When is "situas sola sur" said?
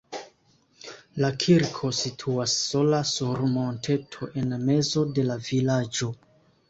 1.99-3.43